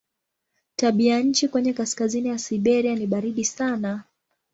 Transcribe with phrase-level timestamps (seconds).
[0.75, 4.03] Tabianchi kwenye kaskazini ya Siberia ni baridi sana.